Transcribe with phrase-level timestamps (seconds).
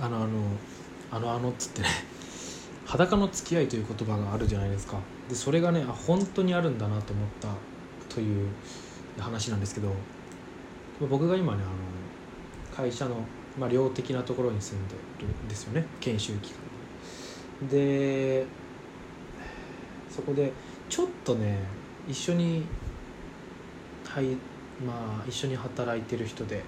[0.00, 0.26] あのあの
[1.10, 1.88] あのあのっつってね。
[2.86, 4.98] 裸の付き合いという言葉があるじゃないですか。
[5.28, 7.48] でそれがねあ本当にあるんだなと思った
[8.14, 8.48] という
[9.18, 9.92] 話なんですけど。
[11.04, 11.72] 僕が今ねあの
[12.74, 13.16] 会社の、
[13.58, 15.84] まあ、寮的なところに住んでるんですよね。
[16.00, 16.52] 研修期
[17.60, 17.68] 間。
[17.68, 18.46] で
[20.10, 20.52] そこで
[20.88, 21.58] ちょっとね
[22.08, 22.64] 一緒に
[24.04, 24.36] はい
[24.86, 26.64] まあ一緒に働いてる人であの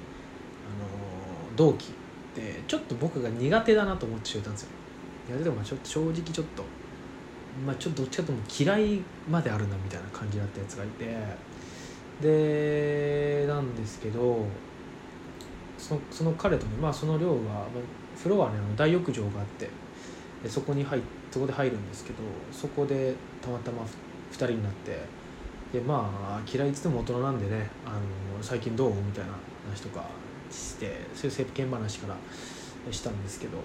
[1.57, 1.93] 同期
[2.39, 4.69] でちょっと僕が苦手だなと思ってしまったんですよ。
[5.29, 6.63] 苦手でもちょっと正直ちょっと
[7.67, 11.59] まあちょっとどっちかというと嫌いまであるなみたいな感じだったやつがいて。
[12.21, 14.45] でなんですけど
[15.79, 17.65] そのその彼とねまあその寮が
[18.17, 19.71] フロアね大浴場があって
[20.43, 22.17] でそこに入そこで入るんですけど
[22.51, 25.01] そこでたまたま2人になって
[25.73, 28.01] でまあ嫌いっつっても大人なんでねあの
[28.43, 28.95] 最近どう？
[28.95, 29.31] みたいな
[29.71, 30.05] 話とか
[30.51, 32.17] してそういう世間話から
[32.93, 33.59] したんですけど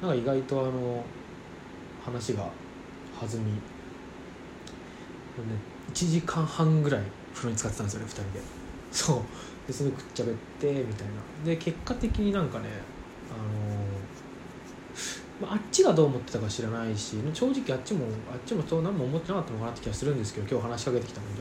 [0.00, 1.04] なんか意外とあの
[2.04, 2.48] 話が
[3.20, 3.58] 弾み、ね、
[5.92, 8.40] 1時間半ぐらい風呂に使ってたんですよね2人で。
[8.90, 9.22] そう。
[9.66, 11.12] でそれくっちゃべってみたいな。
[11.44, 12.68] で結果的になんかね
[13.30, 13.36] あ
[15.44, 21.40] の、まあ、っちがどう思ってたか知らないし正直あっちもあっちもそう何も思ってなかったのかなって気がするんですけど今日話しかけてきたのでね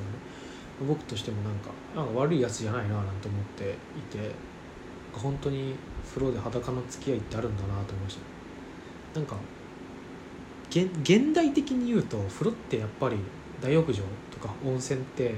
[0.88, 4.51] 僕としてもなんかなんか悪いやつじゃないななんて思っていて。
[5.22, 5.76] 本当に
[6.08, 8.18] 風呂で裸の付き合いってあるんだなと思いまし
[9.14, 9.20] た。
[9.20, 9.36] なんか
[10.70, 13.18] 現代的に言うと風呂ってやっぱり
[13.62, 15.34] 大浴場とか温泉って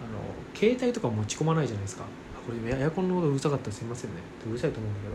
[0.00, 0.18] あの
[0.54, 2.04] 携帯とか持ち込まないじゃないですか。
[2.46, 4.16] これエアコンの音うるさかったらすいませんね。
[4.48, 5.14] うるさいと思うんだけど。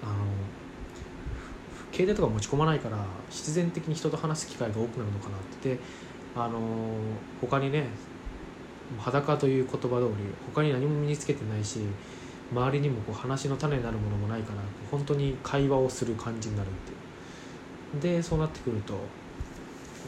[0.00, 0.14] あの
[1.92, 5.74] 携帯とか持ち込まないから必然的に人と話す機会が多くなるのかなって。
[5.74, 5.80] で
[6.36, 6.60] あの
[7.40, 7.88] 他にね
[8.98, 11.80] 裸という言葉通り他に何も身につけてないし
[12.50, 14.60] 周りにもこう話の種になるものもないから
[14.90, 16.98] 本当に会話をする感じになるっていう。
[18.00, 18.94] でそうなってくると、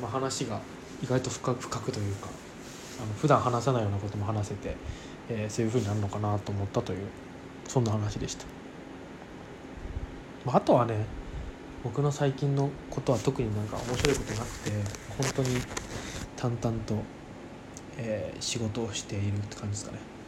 [0.02, 0.60] まあ、話が
[1.02, 2.28] 意外と深く深くというか
[3.02, 4.76] あの普段話さないようなことも話せて、
[5.28, 7.06] えー、そういうふうになるのかなと思ったという
[7.66, 8.44] そんな話でした、
[10.44, 11.06] まあ、あとはね
[11.82, 14.70] 僕の最近のことは特になんか面白いことなくて
[15.16, 15.60] 本当に
[16.36, 16.94] 淡々と、
[17.96, 20.19] えー、仕事をしているって感じですかね。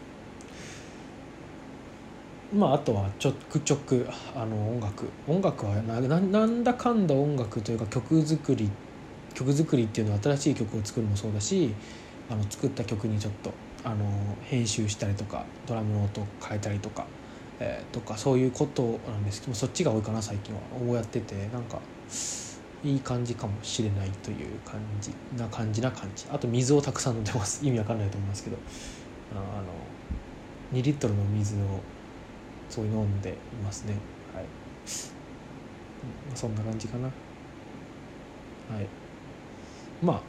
[2.55, 5.09] まああとはちょくちょくあの音楽。
[5.27, 8.71] 音楽はなんだかんだ音楽というか曲作り
[9.35, 11.75] 曲作りっていうのは新しい曲を作るもそうだし
[12.29, 13.53] あの作った曲にちょっと
[13.85, 14.05] あの
[14.43, 17.07] 編集したりとかドラムの音を変えたりとか、
[17.59, 20.61] えー、とかそういうことなんですけどそっちが多いかな最近は。
[20.61, 21.81] こうやっててなんか
[22.85, 26.27] いい感じかもしれないという感じな感じな感じ。
[26.31, 27.65] あと水をたくさん飲んでます。
[27.65, 28.59] 意味わかんないと思いますけど。
[29.35, 31.81] あの2リットルの水を
[32.73, 33.93] そうい飲んでいますね。
[34.35, 34.45] はい。
[36.35, 37.05] そんな感じかな。
[37.05, 37.11] は
[38.81, 38.87] い。
[40.03, 40.21] まあ。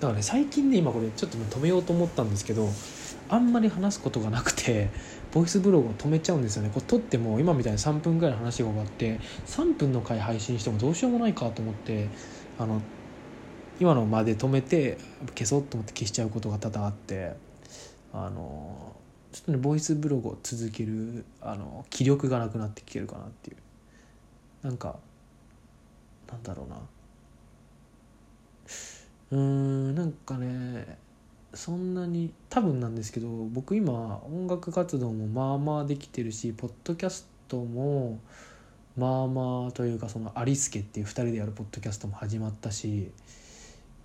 [0.00, 2.68] だからね最近ね今これちょっと止めようと思ったんですけど
[3.28, 4.88] あんまり話すことがなくて
[5.32, 6.70] ボイスブログを止めちゃうんですよね。
[6.72, 12.08] これ撮っても今みたいに3分ぐらいの話が終わって3分の回配信してもどうしようもないかと思って
[12.58, 12.80] あの
[13.78, 14.96] 今のまで止めて
[15.34, 17.34] 消そうと思って消しちゃうことが多々あって
[18.14, 18.96] あの
[19.32, 23.56] ちょっとねボイスブログを続けるあの気力がなくなってきてるかなっていう。
[24.62, 24.96] なんか
[26.30, 26.76] なんだろうな。
[29.32, 30.98] うーんなんかね
[31.54, 38.20] そんなに多分なんですけど僕今音楽活動もまあまあできてるしポッドキャストも
[38.96, 43.10] まあまあというかそのアリスケっていう2人でやるポッドキャストも始まったし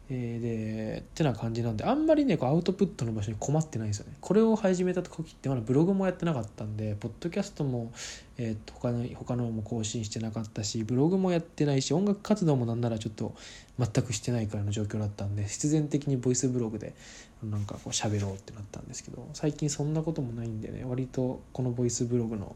[0.10, 4.14] えー、でってな感じなんであんまりねこうアウトプットの場所に困ってないんですよね。
[4.22, 7.92] これを始めた時ってまだブログもやってなかったんでポッドキャストも、
[8.38, 13.36] えー、と他の他のも更新してなかったしブログもやってないし音楽活動もなんならちょっと
[13.78, 16.96] 全くしてないくらの状況だったんで必然的にボイスブログで
[17.44, 22.56] なんかこう喋ろうってなったんですけど最近そんなこともないんでね割とこのボイスブログの、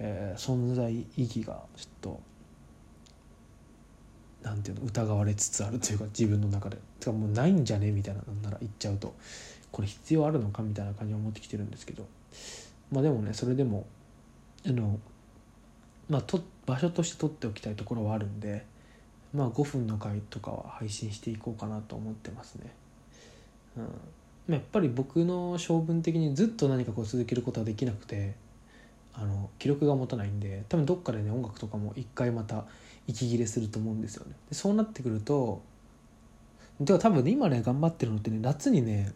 [0.00, 2.20] えー、存在意義がちょっと
[4.42, 6.78] なんていうの疑われつつあるというか自分の中で。
[6.98, 7.90] てかもうないんじゃね？
[7.92, 9.14] みたいななんなら言っちゃうと
[9.72, 12.06] これ必要あるのかみたいな感じを持ってきてるんですけど。
[12.92, 13.86] まあでもねそれでも
[14.66, 14.98] あの
[16.08, 18.66] まあと場所として取っておきたいところはあるんで
[19.32, 22.72] まあ5分の回とかは配信していこうかなと思ってますね。
[23.76, 28.34] うん、やっぱり僕の性分的にずっと何かこう続けることはできなくて
[29.14, 32.64] あの記録が持たないんで多分どっかでね音楽とかも一回また
[33.06, 34.32] 息切れすると思うんですよね。
[34.48, 35.62] でそうなってくると
[36.80, 39.12] では多分ね今ね頑張ってるのってね夏にね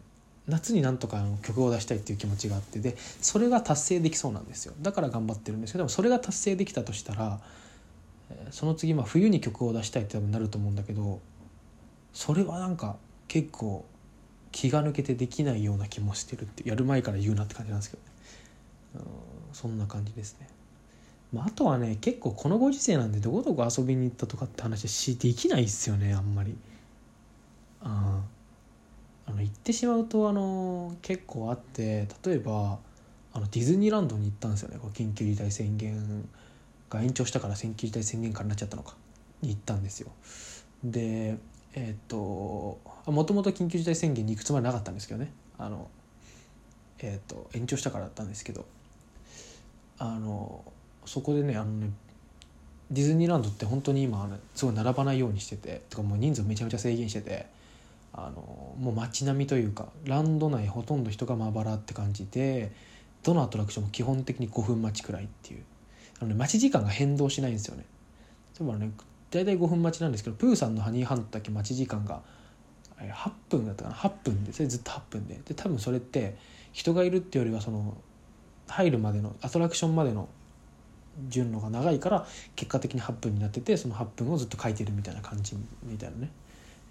[0.47, 7.39] 夏になんとか曲を出したいっていう気持ちがあってでそれが達成できそうなんですよだから頑張ってるんですけどでもそれが達成できたとしたら
[8.51, 11.19] その次まあ冬に曲を出したいって多分なると思うんだけど
[12.13, 12.97] それはなんか
[13.27, 13.85] 結構
[14.51, 18.09] 気が抜けてできないような気もしてるってやる前から言うなって感じなんですけどね、
[18.95, 20.47] うん、そんな感じですね。
[21.35, 26.55] まあ、あとはね結構このご時世なんでどこどこ遊びに行ったとかって話しできないっすよねあんまり。
[27.81, 28.21] あ
[29.27, 32.79] あの行ってしまうとあの結構あって例えば
[33.33, 36.29] あのディズニーランドに行ったんですよねこう緊急事態宣言
[36.89, 38.95] が延長したから緊急事態宣言下になっちゃったのか
[39.41, 40.11] に行ったんですよ。
[40.83, 41.37] で
[41.73, 45.89] えっ、ともともと緊急事態宣言に行くつもりなかったんですけどねあの、
[46.99, 48.65] えっ、と延長したからだったんですけど
[49.97, 50.63] あの
[51.05, 51.89] そこでねあのね
[52.91, 57.47] ディズニーランドって本当に今すごい並ばないようにしててとかもう人数めちゃめちゃ制限してて
[58.13, 62.71] あのもう街並みというかランド内ほとんど人がまばらって感じで
[63.23, 65.63] どのアトラクションも基本的に5分待ちくらいっていう。
[66.19, 67.83] あの、ね、待ち時間が変動しないんですよね。
[68.59, 68.91] 例えばね
[69.31, 72.21] 大体5分待ちなんですけどプーさんのハニーハントだけ待ち時間が
[72.97, 75.41] 8分だったかな？8分でそれずっと8分で。
[75.43, 76.37] で多分それって
[76.71, 77.97] 人がいるっていうよりはその
[78.67, 80.29] 入るまでのアトラクションまでの
[81.27, 86.31] 順路が長いから結果的に8分になっててその8分をずっと書いてるみたいな感じみたいなね。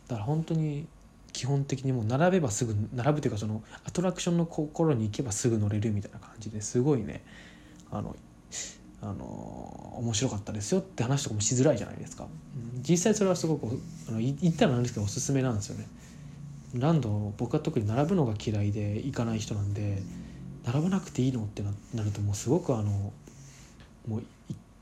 [0.09, 0.87] だから本当に
[1.33, 7.23] 基本的にもう並べばすぐ並ぶというかそのアトラクションの心に行けばすぐ乗れるみたいな感じですごいね。
[7.91, 8.17] あの
[9.03, 12.27] あの面白かったですよって話とかもしづらいじゃないですか。
[12.89, 15.87] 実際それはすごくあの言ったらなんですけどおすすめなんですよね。
[16.75, 20.03] ランド僕は特に並ぶのが嫌いで行かない人なんで
[20.65, 23.13] 並ばなくていいのってなるともうすごくあの
[24.07, 24.23] もう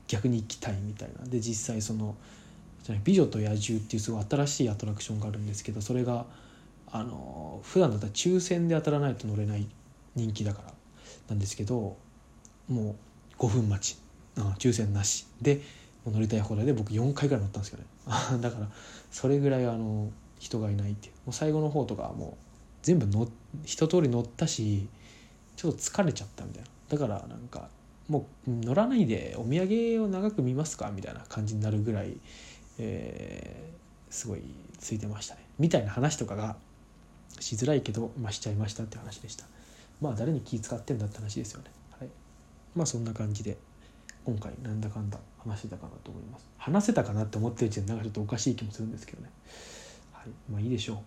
[0.07, 1.25] 逆に行きたいみたいな。
[1.25, 2.15] で実際その
[3.03, 6.25] 「美女と野獣」っていうすごい新しいアトラクションがあるんですけどそれが
[6.91, 9.67] あの普段だったら抽選で当たらないと乗れない
[10.15, 10.73] 人気だから
[11.29, 11.97] なんですけど
[12.67, 12.95] も
[13.39, 13.97] う5分待ち、
[14.35, 15.25] うん、抽選なし。
[15.41, 15.61] で
[16.05, 17.89] 乗りたい放題で僕4回ぐらい乗ったんですけどね。
[18.41, 18.69] だから
[19.09, 21.13] それぐらいあの人がいないっていう。
[21.25, 22.45] もう最後の方とかもう
[22.81, 23.29] 全部の
[23.63, 24.87] 一通り乗ったし
[25.55, 26.69] ちょっと疲れちゃったみたいな。
[26.89, 27.69] だからなんか
[28.09, 30.91] もう乗らないでお土産を長く見ますか？
[30.93, 32.17] みたいな感じになるぐらい、
[32.77, 34.41] えー、すごい
[34.77, 35.45] ついてましたね。
[35.57, 36.57] みたいな話とかが
[37.39, 39.45] しづらいけど、まあ、しちゃいましたって話でした。
[40.01, 41.71] まあ誰に気使ってんだって話ですよね。
[41.97, 42.09] はい。
[42.75, 43.57] まあそんな感じで
[44.25, 46.47] 今回なんだかんだ話せたかなと思います。
[46.57, 49.29] 話せたかなって思ってるうちになんかちょっとおかしい気もするんですけどね。
[50.11, 50.29] はい。
[50.51, 50.97] まあいいでしょう。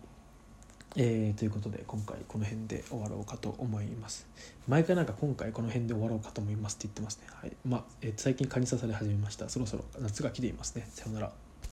[0.99, 4.27] えー、ということで今回この辺で終わろうかと思います。
[4.67, 7.27] 毎回なんか今回この辺で終わろうかと思いますって言ってますね。
[7.31, 7.53] はい。
[7.67, 9.49] まあ、えー、最近蚊に刺され始めました。
[9.51, 10.87] そろそろ夏が来ていますね。
[10.89, 11.46] さようなら。